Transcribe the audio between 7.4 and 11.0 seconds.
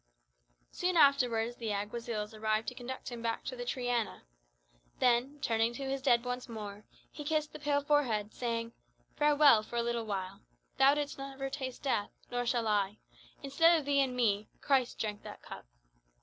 the pale forehead, saying, "Farewell, for a little while. Thou